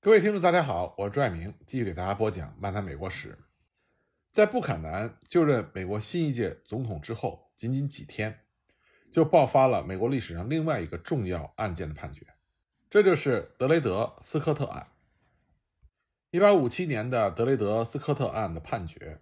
[0.00, 3.32] 各位听众，大家好，我是朱爱明，继续给大家播讲《漫谈美国史》。
[4.30, 8.44] 在布坎南就任美国新一届总统之后，仅仅几天，
[9.10, 12.24] 就爆发了美国历史上另外一个重要案件的判决，
[12.88, 14.86] 这就是德雷德斯科特案。
[16.30, 19.20] 一八五七年的德雷德斯科特案的判决，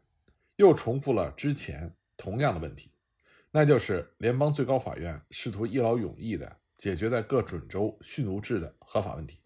[0.57, 2.93] 又重复了之前同样的问题，
[3.51, 9.41] 那就是联邦最高法院试图一劳永逸地解决在各准州蓄奴制的合法问题，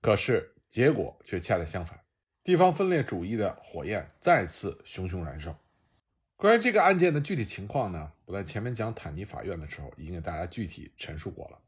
[0.00, 0.48] 可是。
[0.72, 2.00] 结果却恰恰相反，
[2.42, 5.54] 地方分裂主义的火焰再次熊熊燃烧。
[6.34, 11.58] 关于这个案件的具体情况呢，我在前面讲坦尼法院的时候已经给大家具体陈述过了。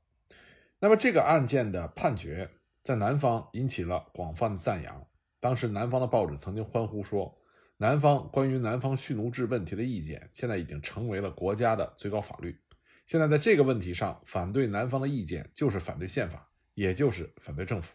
[0.78, 2.48] 那么这个案件的判决
[2.82, 5.06] 在南方引起了广泛的赞扬，
[5.38, 7.38] 当时南方的报纸曾经欢呼说，
[7.77, 12.58] 南方关于南方蓄奴制问题的意见现在已经成为了国家的最高法律。
[13.05, 17.92] 现在在这个问题上反对南方的意见就是反对宪法，也就是反对政府。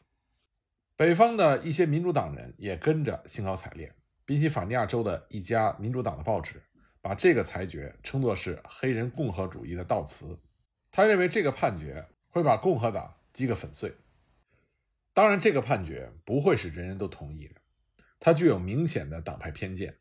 [1.00, 3.96] 北方的一些民主党人也跟着兴高采烈。
[4.26, 6.62] 宾夕法尼亚州的一家民主党的报纸
[7.00, 10.38] 把这个裁决称作是黑人共和主义的悼词。
[10.92, 13.96] 他认为这个判决会把共和党击个粉碎。
[15.14, 17.56] 当然，这个判决不会是人人都同意的，
[18.20, 19.96] 它具有明显的党派偏见，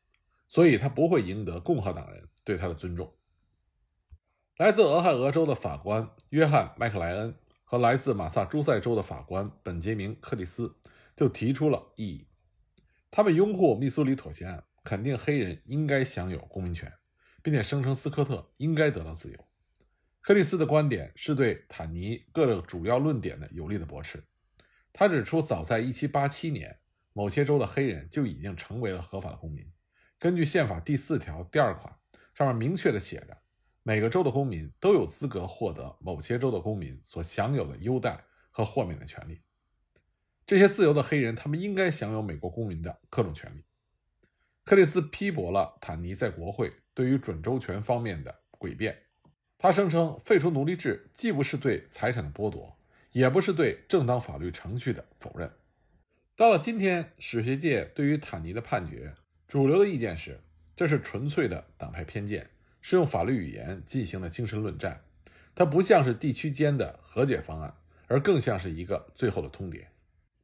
[0.48, 3.14] 所以他不会赢得共和党人对他的尊重。
[4.56, 7.36] 来自俄亥俄州的法官约翰麦克莱恩。
[7.70, 10.74] 和来自马萨诸塞州的法官本杰明·克里斯
[11.14, 12.26] 就提出了异议。
[13.10, 16.90] 他们拥护密苏里妥协案，肯定黑人应该享有公民权，
[17.42, 19.48] 并且声称斯科特应该得到自由。
[20.22, 24.24] 克里斯的观点是对坦尼各个主要论点的有力的驳斥。
[24.90, 26.78] 他指出，早在1787年，
[27.12, 29.70] 某些州的黑人就已经成为了合法的公民。
[30.18, 31.94] 根据宪法第四条第二款，
[32.32, 33.36] 上面明确的写着。
[33.88, 39.40] 每个州的公民都有资格获得某些州的公民所享有的优待和豁免的权利。
[40.46, 43.64] 这些自由的黑人，他们应该享有美国公民的各种权利。
[44.66, 48.94] 克里斯批驳了坦尼在国会对于准州权方面的诡辩。
[49.56, 52.78] 他声称，废除奴隶制既不是对财产的剥夺，
[53.12, 55.50] 也不是对正当法律程序的否认。
[56.36, 59.14] 到了今天，史学界对于坦尼的判决，
[59.46, 60.42] 主流的意见是，
[60.76, 62.50] 这是纯粹的党派偏见。
[62.80, 65.02] 是用法律语言进行了精神论战，
[65.54, 67.74] 它不像是地区间的和解方案，
[68.06, 69.84] 而更像是一个最后的通牒。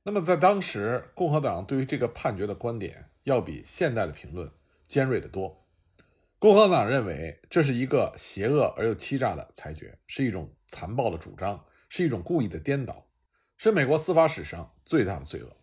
[0.02, 4.50] 那么，在当时，共和党对于这个判决的观点要比现代的评论
[4.86, 5.64] 尖锐得多。
[6.38, 13.06] 共和党认为这是一个邪恶而又欺诈的裁决，是一种残暴的主张，是一种故意的颠倒，
[13.56, 15.56] 是美国司法史上最大的罪恶。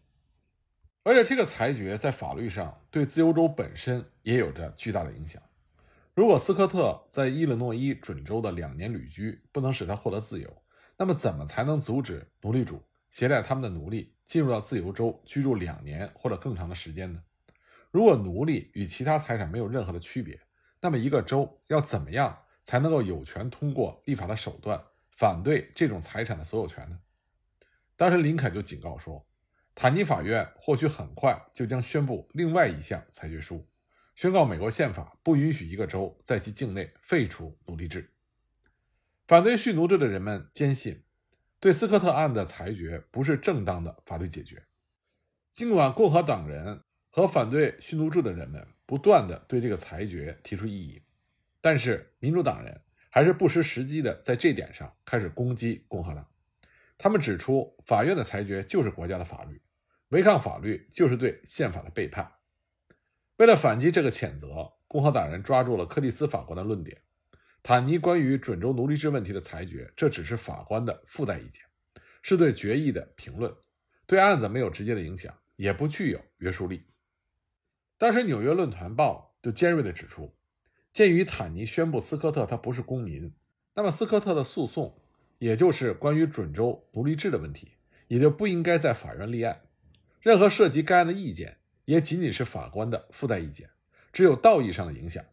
[1.03, 5.39] 而且，这个裁决在法律上对自由州本身也有着巨大的影响。
[6.13, 10.61] 如果斯科特在伊利诺伊准州的两年旅居不能使他获得自由，
[10.97, 17.23] 那么怎么才能阻止奴隶主携带他们的奴隶进入到自由州居住两年或者更长的时间呢？
[17.91, 20.37] 如果奴隶与其他财产没有任何的区别，
[20.81, 26.99] 那么一个州要怎么样才能够有权通过立法的手段反对这种财产的所有权呢？
[27.95, 29.25] 当时林肯就警告说，
[29.73, 33.65] 坦尼法院或许很快就将宣布另外一项裁决书。
[34.15, 38.13] 宣告美国宪法不允许一个州在其境内废除奴隶制。
[39.27, 41.03] 反对蓄奴制的人们坚信，
[41.59, 44.63] 对斯科特案的裁决不是正当的法律解决。
[45.53, 51.01] 尽管共和党人和反对蓄奴制的人们不断的对这个裁决提出异议，
[51.61, 56.27] 但是民主党人还是不失时机的在这点上开始攻击共和党。
[56.97, 59.61] 他们指出，法院的裁决就是国家的法律，
[60.09, 62.31] 违抗法律就是对宪法的背叛。
[63.41, 67.01] 为了反击这个谴责，共和党人抓住了柯蒂斯法官的论点：
[67.63, 71.63] 坦尼关于准州奴隶制问题的裁决，这只是法官的附带意见，
[72.21, 73.51] 是对决议的评论，
[74.05, 76.85] 对案子没有直接的影响，也不具有约束力。
[77.97, 80.35] 当时《纽约论坛报》就尖锐地指出，
[80.93, 83.33] 鉴于坦尼宣布斯科特他不是公民，
[83.73, 85.01] 那么斯科特的诉讼，
[85.39, 87.69] 也就是关于准州奴隶制的问题，
[88.07, 89.63] 也就不应该在法院立案。
[90.19, 91.57] 任何涉及该案的意见。
[91.85, 93.69] 也仅仅是法官的附带意见，
[94.11, 95.23] 只有道义上的影响。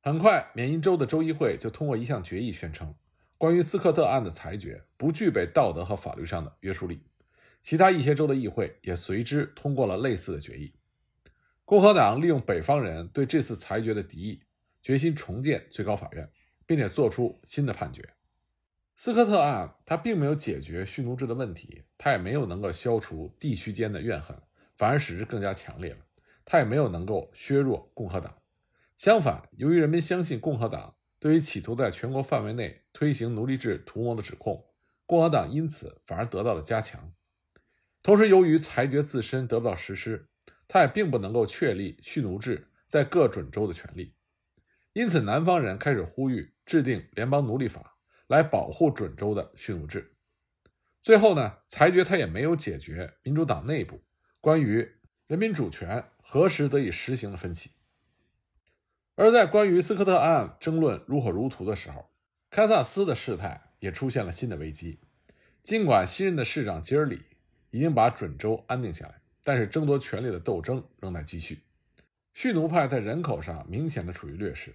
[0.00, 2.94] 很快，缅因州的州议会就通过一项决议，宣称
[3.38, 7.02] 关于斯科特案的裁决不具备道德和法律上的约束力。
[7.62, 10.74] 其他一些州的议会也随之通过了类似的决议。
[11.64, 14.42] 共和党利用北方人对这次裁决的敌意，
[14.82, 16.30] 决心重建最高法院，
[16.66, 18.06] 并且做出新的判决。
[18.96, 24.36] 斯科特案它并没有解决蓄奴制的问题，它也没有能够消除地区间的怨恨。
[24.76, 25.98] 反而使之更加强烈了。
[26.44, 28.36] 他也没有能够削弱共和党。
[28.96, 34.64] 相反，由于人们相信共和党对于企图在全国范围内推行奴隶制图谋的指控，
[35.06, 37.12] 共和党因此反而得到了加强。
[38.02, 40.28] 同时，由于裁决自身得不到实施，
[40.68, 44.14] 他也并不能够确立蓄奴制在各准州的权利。
[44.92, 50.14] 因此，南方人开始呼吁制定联邦奴隶法来保护准州的蓄奴制。
[51.00, 54.04] 最后呢，裁决他也没有解决民主党内部
[54.44, 54.86] 关于
[55.26, 57.70] 人民主权何时得以实行的分歧。
[59.14, 62.10] 而在关于斯科特案争论如火如荼的时候，
[62.50, 65.00] 堪萨斯的事态也出现了新的危机。
[65.62, 67.22] 尽管新任的市长吉尔里
[67.70, 71.60] 已经把准州安定下来，但是争夺权力的斗争仍在继续。
[72.34, 74.74] 蓄奴派在人口上明显的处于劣势，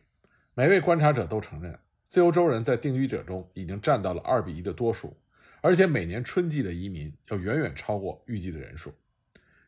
[0.56, 5.16] 每位观察者都承认，自由州人在定居者中已经占到了二比一的多数，
[5.62, 8.92] 而且每年春季的移民要远远超过预计的人数。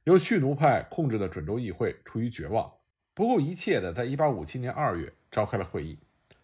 [0.03, 2.71] 由蓄奴派控制的准州议会出于绝望。
[3.13, 5.99] 不顾一切的，在1857年2月召开了会议，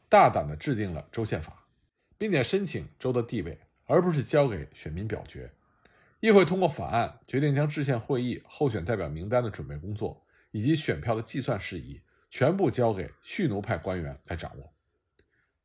[0.10, 1.66] 大胆地制定了州宪法，
[2.18, 5.52] 并且申请州的地位，而不是交给选民表决。
[6.20, 14.74] 议会通过法案，决定将制宪会议候选代表名单的准备工作以及选票的计算事宜，全部交给蓄奴派官员来掌握。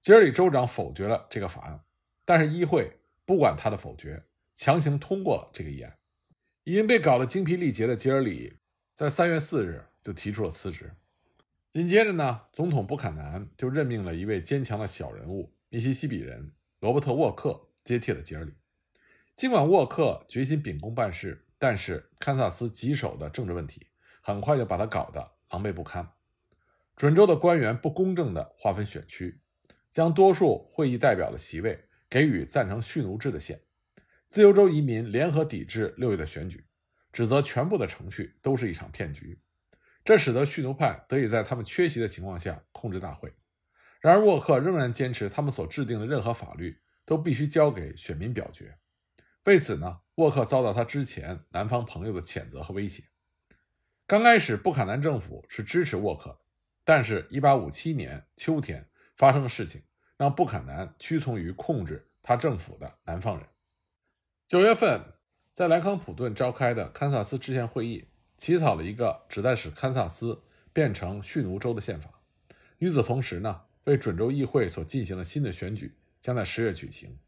[0.00, 1.80] 吉尔里州长否决了这个法案，
[2.24, 2.90] 但是议会
[3.24, 4.22] 不管他的否决，
[4.54, 5.96] 强行通过了这个议案。
[6.64, 8.58] 已经被搞得精疲力竭的吉尔里，
[8.94, 9.84] 在3月4日。
[10.04, 10.90] 就提出了辞职。
[11.70, 16.50] 紧接着呢，总统布坎南就任命了一位坚强的小人物——密西西比人
[16.80, 18.52] 罗伯特·沃克接替了吉尔里。
[19.36, 23.86] 尽管沃克决心秉公办事，但是堪萨斯棘手的政治问题
[24.20, 25.20] 很快就把他搞得
[25.50, 26.14] 狼狈不堪。
[26.96, 29.40] 准州的官员不公正地划分选区，
[29.88, 33.60] 将多数会议代表的席位给予赞成蓄奴制的县。
[34.32, 36.64] 自由州移民联合抵制六月的选举，
[37.12, 39.38] 指责全部的程序都是一场骗局。
[40.02, 43.30] 这使得蓄奴派得以在他们缺席的情况下控制大会。
[44.00, 48.74] 然而，沃克仍然坚持他们所制定的任何法律都必须交给选民表决。
[49.44, 53.04] 为此呢，沃克遭到他之前南方朋友的谴责和威胁。
[54.06, 56.40] 刚开始，布坎南政府是支持沃克，
[56.84, 59.82] 但是1857年秋天发生的事情
[60.16, 63.46] 让布坎南屈从于控制他政府的南方人。
[64.46, 65.14] 九月份，
[65.54, 68.08] 在莱康普顿召开的堪萨斯制宪会议。
[68.38, 70.42] 起草了一个旨在使堪萨斯
[70.72, 72.10] 变成蓄奴州的宪法。
[72.78, 77.20] 与此同时呢，为准州议会所进行的新的选举将在十月举行。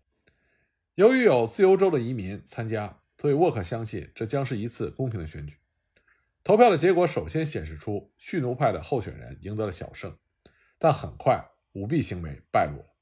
[0.97, 5.57] 由于有自由州的移民参加，所以沃克相信这将是一次公平的选举。
[6.43, 10.19] 投票的结果首先显示出蓄奴派的候选人赢得了小胜，
[10.79, 12.97] 但很快舞弊行为败露了。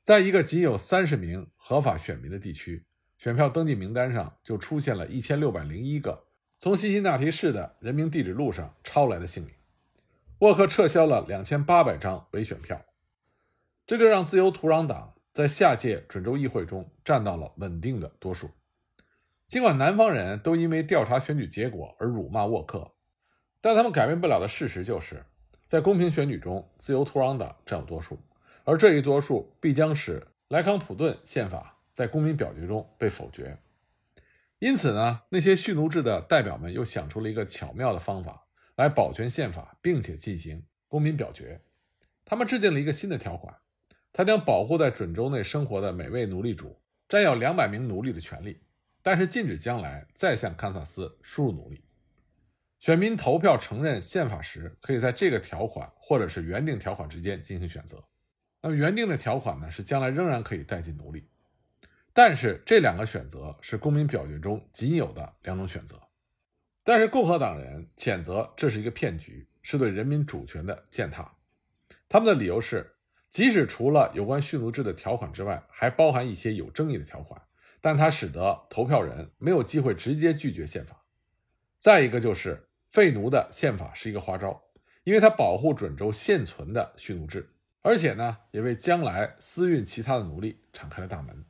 [0.00, 2.86] 在一个仅有三十名合法选民的地区，
[3.18, 6.24] 选票登记名单上就出现了一千六百零一个。
[6.60, 9.54] 从辛辛那提市的人民地址录上抄来的姓名，
[10.38, 12.84] 沃克撤销了两千八百张伪选票，
[13.86, 18.50] 这就让自由土壤党在下届准州议会中占到了稳定的多数。
[19.46, 22.92] 尽管南方人都因为调查选举结果而辱骂沃克，
[23.60, 25.24] 但他们改变不了的事实就是，
[25.66, 28.18] 在公平选举中，自由土壤党占有多数，
[28.64, 33.58] 而这一多数必将使莱康普顿宪法在公民表决中被否决。
[34.60, 38.46] 因此呢，那些蓄奴制的代表们又想出了一个巧妙的方法
[38.76, 41.60] 来保全宪法，并且进行公民表决。
[42.24, 43.52] 他们制定了一个新的条款，
[44.12, 48.60] 他将保护在准州内生活的每位奴隶主占有两百名奴隶的权利，
[49.02, 51.82] 但是禁止将来再向堪萨斯输入奴隶。
[52.78, 58.00] 选民投票承认宪法时，可以在这个条款或者是原定条款之间进行选择。
[58.62, 61.28] 那么原定的条款呢，是将来仍然可以带进奴隶。
[62.18, 66.02] 但是这两个选择是公民表决中仅有的两种选择，
[66.82, 71.32] 但是共和党人谴责这是一个骗局，是对人民主权的践踏。
[72.08, 72.96] 他们的理由是，
[73.30, 77.40] 即使除了有关蓄奴制的条款之外，还包含一些有争议的条款，
[77.80, 81.04] 但它使得投票人没有机会直接拒绝宪法。
[81.78, 84.60] 再一个就是废奴的宪法是一个花招，
[85.04, 87.48] 因为它保护准州现存的蓄奴制，
[87.80, 91.44] 而且呢，也为将来私运其他的奴隶敞开了大门。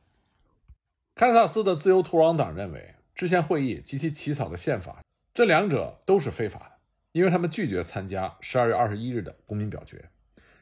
[1.19, 6.71] 堪萨斯的自由土壤党认为，之前会议及其起草的宪法，这两者都是非法的，
[7.11, 10.09] 因为他们拒绝参加十二月二十一日的公民表决。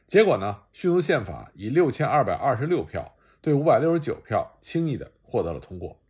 [0.04, 6.02] 结果呢，蓄奴宪法以六千二百二十六票对五百六十九票，轻易的获得了通过。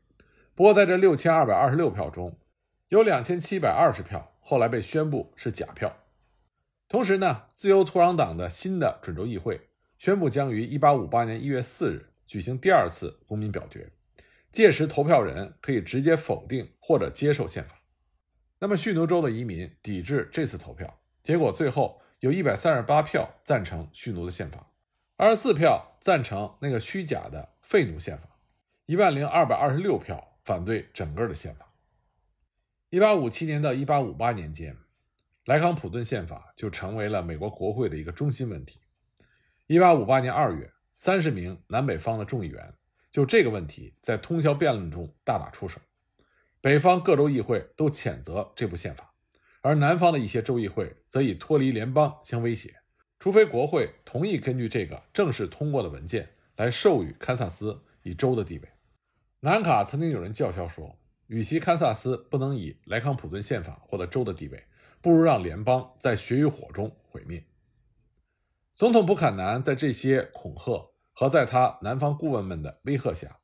[0.55, 2.35] 不过，在这六千二百二十六票中，
[2.89, 5.95] 有两千七百二十票后来被宣布是假票。
[6.89, 13.91] 同时呢，自由土壤党的新的准州议会宣布将于一八五八年一月四日举行第二次公民表决。
[14.51, 17.81] 届时，投票人可以直接否定或者接受宪法。
[18.61, 24.73] 那么，蓄奴州的移民抵制这次投票，结果最后有一百三十八票赞成蓄奴的宪法，
[25.17, 28.29] 二十四票赞成那个虚假的废奴宪法，
[28.87, 31.73] 一万零二百二十六票反对整个的宪法。
[32.91, 34.77] 1857年到1858年间，
[35.45, 38.81] 莱康普顿宪法就成为了美国国会的一个中心问题。
[39.69, 42.75] 1858年2月，三十名南北方的众议员
[43.11, 45.81] 就这个问题在通宵辩论中大打出手。
[46.61, 49.15] 北方各州议会都谴责这部宪法，
[49.63, 52.75] 而南方的一些州议会则以脱离联邦相威胁，
[53.19, 58.69] 除非国会同意根据这个正式通过的文件来授予堪萨斯以州的地位。
[59.41, 60.99] 南卡曾经有人叫嚣说，
[61.29, 64.65] 与其堪萨斯不能以莱康普顿宪法获得州的地位，
[65.01, 67.45] 不如让联邦在血与火中毁灭。
[68.75, 70.88] 总统布坎南在这些恐吓
[71.19, 73.39] 和在他南方顾问们的威吓下。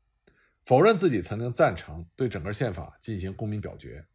[0.64, 4.06] 否认自己曾经赞成对整个宪法进行公民表决。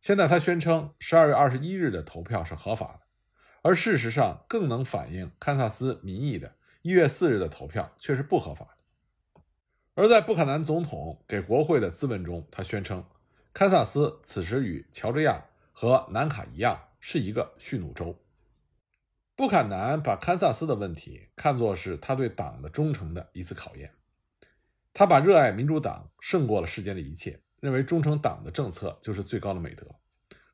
[0.00, 3.02] 现在他宣称十二月二十一日的投票是合法的，
[3.62, 9.40] 而事实上更能反映堪萨斯民意的一月四日的投票却是不合法的。
[9.94, 13.04] 而在布坎南总统给国会的自问中，他宣称
[13.52, 18.18] 堪萨斯此时与乔治亚和南卡一样是一个蓄奴州。
[19.36, 23.92] 布坎南把堪萨斯的问题看作是他对党的忠诚的一次考验。
[24.94, 29.86] 他把热爱民主党胜过了世间的一切，认为忠诚党的政策就是最高的美德。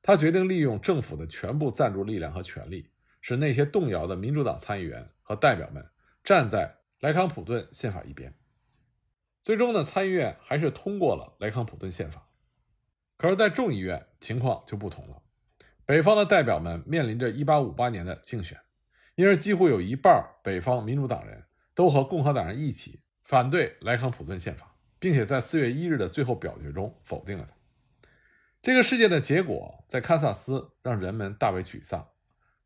[0.03, 5.89] 他决定利用政府的全部赞助力量和权力，使那些动摇的民主党参议员和代表们
[6.25, 8.35] 站在莱康普顿宪法一边。
[9.45, 12.29] 最终呢，参议院还是通过了莱康普顿宪法。
[13.17, 15.23] 可是，在众议院情况就不同了。
[15.87, 18.59] 北方的代表们面临着1858年的竞选，
[19.15, 23.01] 因而几乎有一半北方民主党人都和共和党人一起。
[23.25, 27.57] 反对莱康普顿宪法，并且在四月一日的最后表决中否定了它。
[28.61, 32.09] 这个事件的结果在堪萨斯让人们大为沮丧。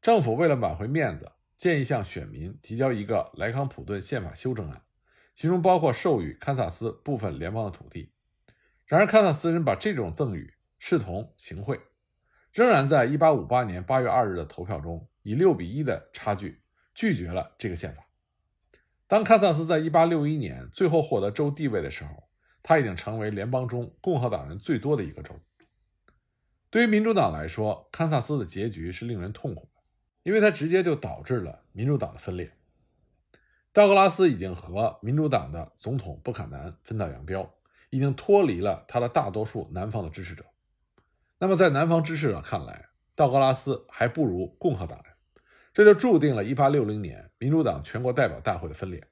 [0.03, 4.83] 政府为了挽回面子，建议向选民提交一个莱康普顿宪法修正案，
[5.35, 8.12] 其中包括授予堪萨斯部分联邦的土地。
[8.87, 11.81] 然而，堪萨斯人把这种赠与视同行贿，
[12.53, 16.62] 仍然在1858年8月2日的投票中以6比1的差距
[16.95, 18.06] 拒绝了这个宪法。
[19.09, 22.28] 当堪萨斯在1861年最后获得州地位的时候，
[22.62, 25.35] 他已经成为联邦中共和党人最多的一个州。
[26.71, 29.80] 对于民主党来说，堪萨斯的结局是令人痛苦的，
[30.23, 32.52] 因为它直接就导致了民主党的分裂。
[33.73, 37.52] 道格拉斯已经和民主党的总统布坎南分道扬镳，
[37.90, 40.45] 已经脱离了他的大多数南方的支持者。
[41.38, 45.16] 那么，在南方支持者看来，道格拉斯还不如共和党人。
[45.76, 49.06] 这就注定了1860年民主党全国代表大会的分裂。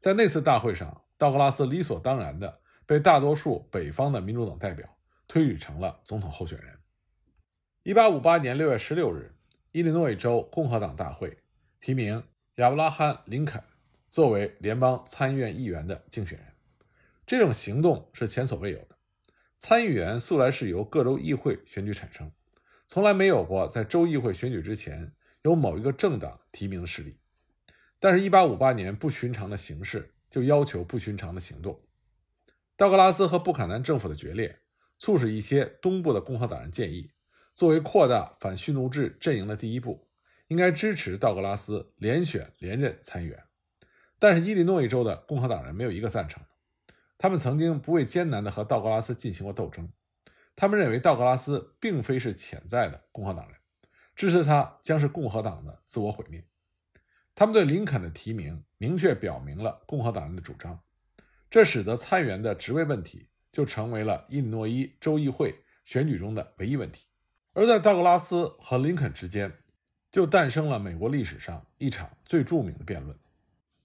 [0.00, 6.76] 在那次大会上，道格拉斯理所当然地被大多数北方的民主党代表推举成了总统候选人。
[7.84, 9.34] 1858年6月16日，
[9.70, 11.38] 伊利诺伊州共和党大会
[11.78, 12.24] 提名
[12.56, 13.62] 亚伯拉罕·林肯
[14.10, 16.48] 作为联邦参议院议员的竞选人。
[17.24, 18.96] 这种行动是前所未有的。
[19.56, 22.32] 参议员素来是由各州议会选举产生，
[22.88, 25.12] 从来没有过在州议会选举之前。
[25.42, 27.18] 由某一个政党提名的势力，
[27.98, 31.80] 但是1858年不寻常的形势就要求不寻常的行动。
[32.76, 34.60] 道格拉斯和布坎南政府的决裂，
[34.98, 37.10] 促使一些东部的共和党人建议，
[37.54, 40.08] 作为扩大反蓄奴制阵营的第一步，
[40.48, 43.44] 应该支持道格拉斯连选连任参议员。
[44.18, 46.48] 但是伊利诺伊州的共和党人没有一个赞成的，
[47.18, 49.92] 他们曾经不畏艰难地和道格拉斯进行过斗争，
[50.54, 53.61] 他们认为道格拉斯并非是潜在的共和党人。
[54.22, 56.44] 支持他将是共和党的自我毁灭。
[57.34, 60.78] 他们对林肯的提名明确表明了共和党人的主张，
[61.50, 67.06] 这使得参议员的职位问题就成为了伊利诺伊州议会选举中的唯一问题。
[67.52, 69.52] 而在道格拉斯和林肯之间，
[70.12, 73.18] 就诞生了美国历史上一场最著名的辩论。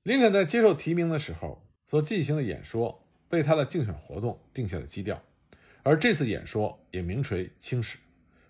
[0.04, 5.20] 林肯在接受提名的时候所进行的演说，为他的竞选活动定下了基调，
[5.82, 7.98] 而这次演说也名垂青史。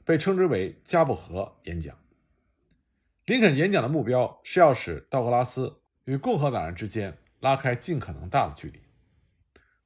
[0.08, 2.00] 被称之为加布河演讲。
[3.26, 8.82] 林肯演讲的目标是要使道格拉斯与共和党人之间拉开尽可能大的距离。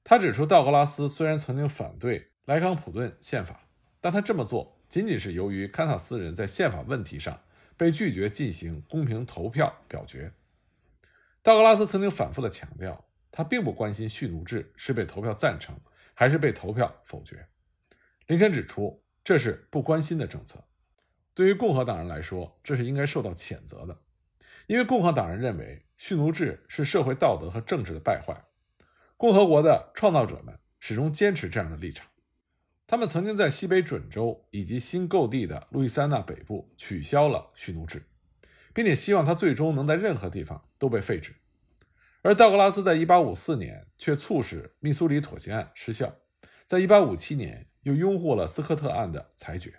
[0.03, 3.67] 他指出，道格拉斯虽然曾经反对莱康普顿宪法，
[3.99, 7.41] 但他这么做仅仅是由于堪萨斯人在宪法问题上
[7.75, 10.31] 被拒绝进行公平投票表决。
[11.41, 15.75] 道格拉斯曾经反复的强调，他并不关心蓄奴制是被投票赞成
[16.13, 17.47] 还是被投票否决。
[18.27, 19.01] 林肯指出。
[19.23, 20.63] 这是不关心的政策，
[21.35, 23.99] 对于共和党人来说，这是应该受到谴责的，
[24.65, 28.45] 因为共和党人认为蓄奴制是社会道德和政治的败坏。
[29.17, 32.07] 共和国的创造者们始终坚持这样的立场，
[32.87, 38.03] 他们曾经在西北准州以及新购地的路易斯安那北部取消了蓄奴制，
[38.73, 41.35] 并且希望它最终能在任何地方都被废止。
[42.23, 46.15] 而道格拉斯在1854年却促使密苏里妥协案失效，
[46.65, 47.67] 在1857年。
[47.83, 49.73] 又拥护了斯科特案的裁决。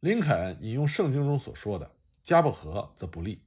[0.00, 1.90] 林肯引用圣经中所说的
[2.22, 3.42] ：“家不和则不立。”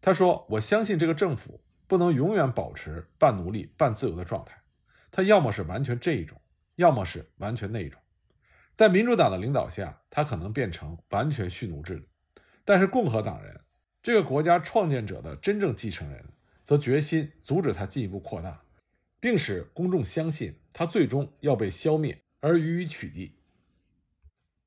[0.00, 4.62] 他说：“我相信这个政府不能永远保持半奴隶半自由的状态，
[5.10, 6.40] 他要么是完全这一种，
[6.76, 8.00] 要么是完全那一种。
[8.72, 12.06] 在民主党的领导下，他可能变成完全蓄奴制的；
[12.64, 13.60] 但是共和党人，
[14.02, 16.24] 这个国家创建者的真正继承人，
[16.64, 18.62] 则决心阻止他进一步扩大，
[19.18, 23.32] 并使公众相信他最终要被消灭而予以取缔。”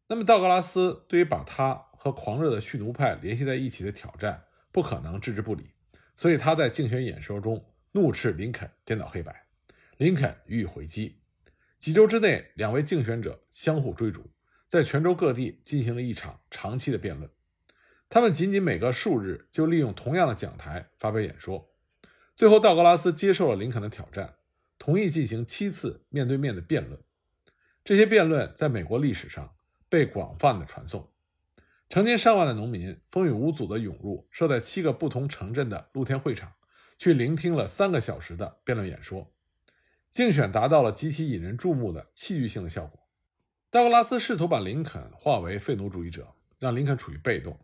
[0.08, 4.46] 那么，道格拉斯对于把他和狂热的蓄奴派联系在一起的挑战。
[4.72, 5.70] 不可能置之不理，
[6.16, 9.46] 所以他在竞选演说中怒斥林肯颠倒黑白，
[9.98, 11.20] 林肯予以回击。
[11.78, 14.32] 几周之内，两位竞选者相互追逐，
[14.66, 17.30] 在全州各地进行了一场长期的辩论。
[18.10, 21.72] 他们仅仅每隔数日就利用同样的讲台发表演说。
[22.36, 24.38] 最后，道格拉斯接受了林肯的挑战，
[24.80, 27.00] 同意进行七次面对面的辩论。
[27.84, 29.56] 这些辩论在美国历史上
[29.90, 31.10] 被广泛的传颂。
[31.90, 36.54] 成千上万的农民风雨无阻地涌入设在七个不同城镇的露天会场，
[36.98, 39.32] 去聆听了三个小时的辩论演说。
[40.10, 43.00] 竞选达到了极其引人注目的戏剧性的效果。
[43.70, 47.60] 道格拉斯试图把林肯化为废奴主义者，让林肯处于被动。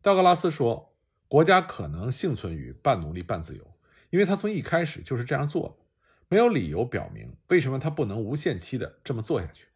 [0.00, 0.94] 道格拉斯说
[1.28, 3.74] ：“国家可能幸存于半奴隶半自由，
[4.10, 5.79] 因为他从一开始就是这样做的，
[6.30, 9.66] 没有理由表明为什么他不能无限期的这么做下去。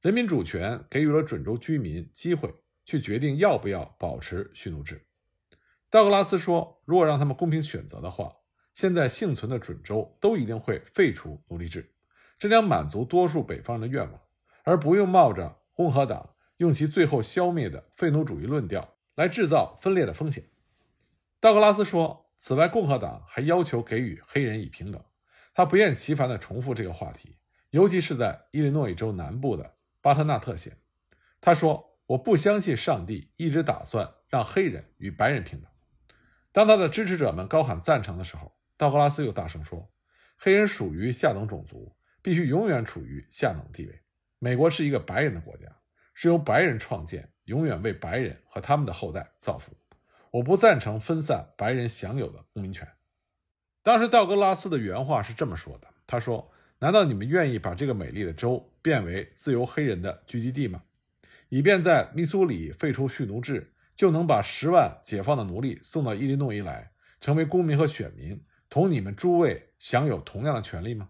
[0.00, 5.06] 人民主权给予了准州居民机会。”去决定要不要保持蓄奴制。
[5.88, 8.38] 道格拉斯说：“如果让他们公平选择的话，
[8.74, 11.94] 现在幸存的准州都一定会废除奴隶制，
[12.40, 14.20] 这将满足多数北方人的愿望，
[14.64, 20.42] 而不用冒着共和党用其最后消灭的废奴主义论调来制造分裂的风险。”
[21.38, 25.00] 道格拉斯说：“此外，共和党还要求给予黑人以平等。”
[25.54, 27.36] 他不厌其烦地重复这个话题，
[27.70, 30.76] 尤其是在伊利诺伊州南部的巴特纳特县。
[31.40, 31.90] 他说。
[32.06, 35.70] 我不相信上帝一直打算让黑人与白人平等。
[36.50, 39.90] 当他的支持者们高喊赞成的时候，道格拉斯又大声说
[40.36, 44.02] ：“黑人属于下等种族，必须永远处于下等地位。
[44.40, 45.66] 美国是一个白人的国家，
[46.12, 49.72] 是由白人创建，永远为白人和他们的后代造福。
[50.32, 52.86] 我不赞成分散白人享有的公民权。”
[53.84, 60.82] 当时道格拉斯的原话是这么说的：“他说，难道你们愿意把这个美丽的州变为自由黑人的聚集地吗？”
[61.50, 68.40] 以便在密苏里废除蓄奴制，就能把十万解放的奴隶送到伊利诺伊来，成为公民和选民，
[68.70, 71.08] 同你们诸位享有同样的权利吗？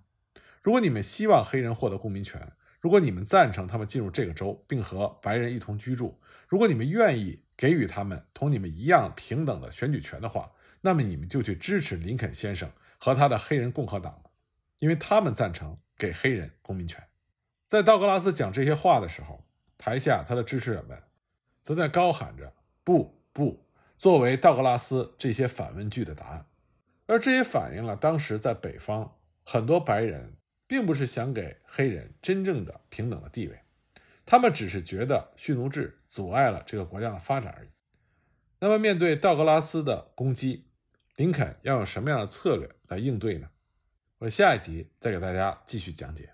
[0.62, 10.50] 如果你们希望黑人获得公民权，如果你们赞成他们进入这个州并和白人一同居住，如果你们愿意给予他们同你们一样平等的选举权的话，
[10.82, 14.30] 那么你们就去支持林肯先生和他的黑人共和党了，
[14.78, 17.02] 因为他们赞成给黑人公民权。
[17.66, 19.44] 在道格拉斯讲这些话的时候。
[19.84, 21.02] 台下，他的支持者们
[21.60, 23.66] 则在高喊着“不不”，
[23.98, 26.46] 作为道格拉斯这些反问句的答案。
[27.06, 30.36] 而这也反映了当时在北方很多白人
[30.68, 33.58] 并不是想给黑人真正的平等的地位，
[34.24, 37.68] 他们只是觉得蓄奴制阻碍了这个国家的发展而已。
[38.60, 40.68] 那么，面对道格拉斯的攻击，
[41.16, 43.48] 林肯要用什么样的策略来应对呢？
[44.18, 46.32] 我下一集再给大家继续讲解。